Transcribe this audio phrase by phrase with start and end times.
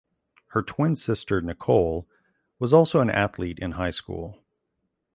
[0.47, 2.09] Her twin sister Nicole
[2.57, 4.43] was also an athlete in high school.